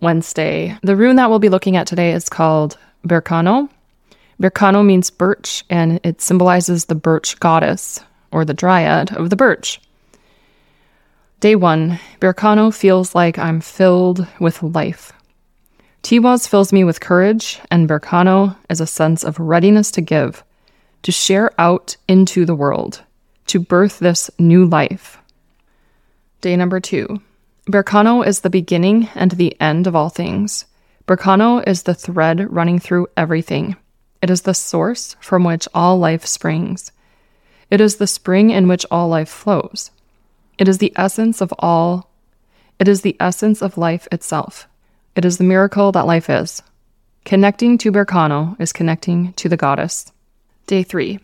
[0.00, 0.78] Wednesday.
[0.82, 3.68] The rune that we'll be looking at today is called Berkano.
[4.40, 8.00] Berkano means birch and it symbolizes the birch goddess
[8.32, 9.80] or the dryad of the birch.
[11.40, 15.12] Day one, Berkano feels like I'm filled with life.
[16.02, 20.42] Tiwaz fills me with courage, and Berkano is a sense of readiness to give,
[21.02, 23.02] to share out into the world,
[23.46, 25.18] to birth this new life.
[26.40, 27.20] Day number two,
[27.70, 30.64] Berkano is the beginning and the end of all things.
[31.06, 33.76] Berkano is the thread running through everything.
[34.20, 36.90] It is the source from which all life springs.
[37.70, 39.92] It is the spring in which all life flows.
[40.58, 42.10] It is the essence of all.
[42.80, 44.66] It is the essence of life itself.
[45.14, 46.62] It is the miracle that life is.
[47.24, 50.10] Connecting to Berkano is connecting to the goddess.
[50.66, 51.20] Day three.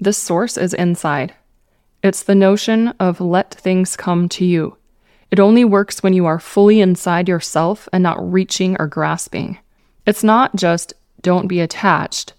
[0.00, 1.34] This source is inside.
[2.02, 4.76] It's the notion of let things come to you.
[5.30, 9.58] It only works when you are fully inside yourself and not reaching or grasping.
[10.06, 12.32] It's not just don't be attached,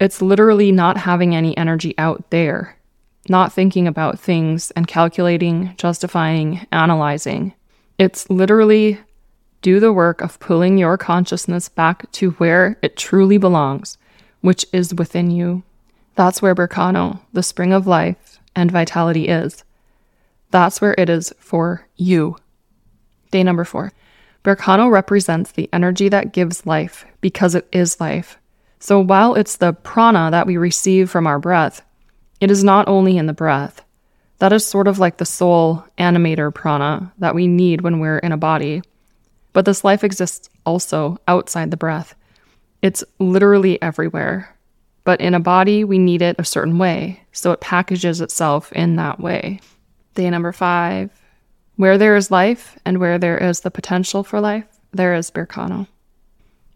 [0.00, 2.76] it's literally not having any energy out there,
[3.28, 7.52] not thinking about things and calculating, justifying, analyzing.
[7.98, 8.98] It's literally
[9.60, 13.98] do the work of pulling your consciousness back to where it truly belongs,
[14.40, 15.62] which is within you.
[16.14, 19.64] That's where Berkano, the spring of life and vitality, is.
[20.50, 22.36] That's where it is for you.
[23.30, 23.92] Day number four.
[24.42, 28.38] Berkano represents the energy that gives life because it is life.
[28.78, 31.82] So while it's the prana that we receive from our breath,
[32.40, 33.82] it is not only in the breath.
[34.38, 38.32] That is sort of like the soul animator prana that we need when we're in
[38.32, 38.80] a body.
[39.52, 42.14] But this life exists also outside the breath.
[42.80, 44.56] It's literally everywhere.
[45.04, 48.96] But in a body, we need it a certain way, so it packages itself in
[48.96, 49.60] that way.
[50.14, 51.10] Day number five.
[51.76, 55.86] Where there is life and where there is the potential for life, there is Berkano.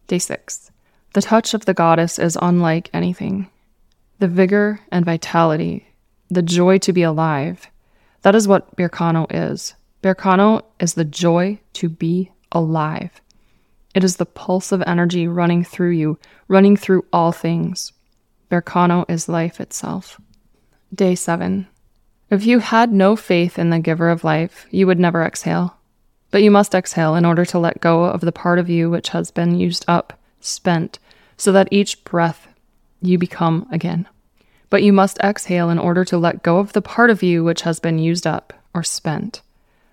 [0.07, 0.71] Day six.
[1.13, 3.51] The touch of the goddess is unlike anything.
[4.19, 5.87] The vigor and vitality,
[6.31, 7.69] the joy to be alive,
[8.23, 9.75] that is what Berkano is.
[10.03, 13.21] Berkano is the joy to be alive.
[13.95, 16.19] It is the pulse of energy running through you,
[16.49, 17.93] running through all things.
[18.51, 20.21] Berkano is life itself.
[20.95, 21.67] Day 7.
[22.35, 25.77] If you had no faith in the giver of life, you would never exhale.
[26.33, 29.11] But you must exhale in order to let go of the part of you which
[29.11, 30.99] has been used up, spent,
[31.37, 32.49] so that each breath
[33.01, 34.09] you become again.
[34.69, 37.63] But you must exhale in order to let go of the part of you which
[37.63, 39.41] has been used up or spent,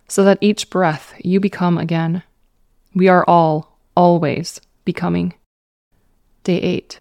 [0.07, 2.23] so that each breath you become again.
[2.95, 5.35] We are all, always, becoming.
[6.43, 6.99] Day 8.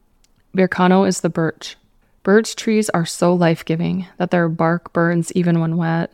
[0.54, 1.78] Berkano is the birch.
[2.22, 6.12] Birch trees are so life giving that their bark burns even when wet.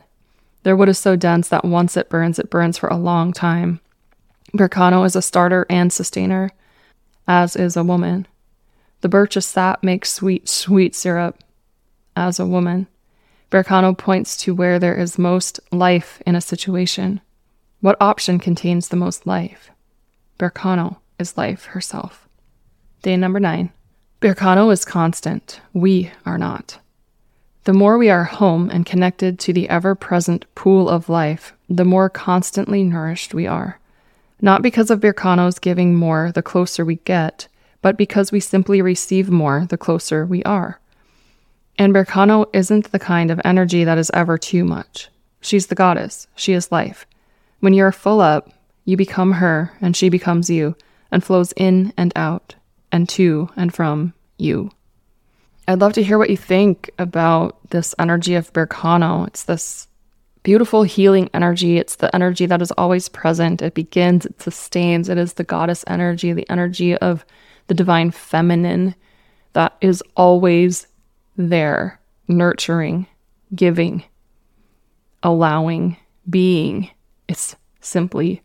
[0.63, 3.81] Their wood is so dense that once it burns, it burns for a long time.
[4.53, 6.51] Berkano is a starter and sustainer,
[7.27, 8.25] as is a woman.
[9.01, 11.37] The birch's sap makes sweet, sweet syrup,
[12.15, 12.87] as a woman.
[13.51, 17.21] Berkano points to where there is most life in a situation.
[17.81, 19.69] What option contains the most life?
[20.39, 22.27] Berkano is life herself.
[23.01, 23.71] Day number nine.
[24.19, 25.61] Berkano is constant.
[25.73, 26.79] We are not.
[27.65, 31.85] The more we are home and connected to the ever present pool of life, the
[31.85, 33.79] more constantly nourished we are.
[34.41, 37.47] Not because of Berkano's giving more the closer we get,
[37.83, 40.79] but because we simply receive more the closer we are.
[41.77, 45.09] And Berkano isn't the kind of energy that is ever too much.
[45.41, 47.05] She's the goddess, she is life.
[47.59, 48.49] When you're full up,
[48.83, 50.75] you become her and she becomes you
[51.11, 52.55] and flows in and out
[52.91, 54.71] and to and from you.
[55.67, 59.27] I'd love to hear what you think about this energy of Berkano.
[59.27, 59.87] It's this
[60.43, 61.77] beautiful healing energy.
[61.77, 63.61] It's the energy that is always present.
[63.61, 65.09] It begins, it sustains.
[65.09, 67.25] It is the goddess energy, the energy of
[67.67, 68.95] the divine feminine
[69.51, 70.87] that is always
[71.35, 71.99] there,
[72.29, 73.07] nurturing,
[73.53, 74.05] giving,
[75.21, 75.97] allowing,
[76.29, 76.91] being.
[77.27, 78.41] It's simply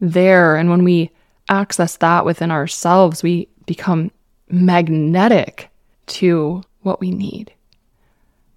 [0.00, 0.54] there.
[0.54, 1.10] And when we
[1.48, 4.10] access that within ourselves, we become
[4.48, 5.70] magnetic
[6.06, 7.52] to what we need.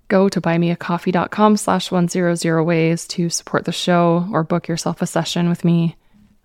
[0.08, 5.50] Go to buymeacoffee.com slash 100 ways to support the show or book yourself a session
[5.50, 5.96] with me.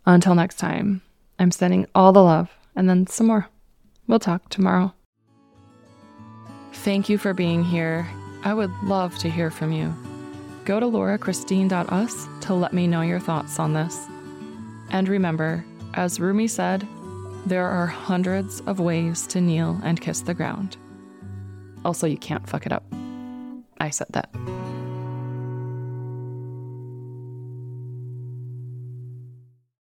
[0.07, 1.03] Until next time,
[1.39, 3.49] I'm sending all the love and then some more.
[4.07, 4.95] We'll talk tomorrow.
[6.73, 8.09] Thank you for being here.
[8.43, 9.95] I would love to hear from you.
[10.65, 14.07] Go to laurachristine.us to let me know your thoughts on this.
[14.91, 15.65] And remember,
[15.95, 16.87] as Rumi said,
[17.47, 20.77] there are hundreds of ways to kneel and kiss the ground.
[21.85, 22.85] Also, you can't fuck it up.
[23.79, 24.31] I said that.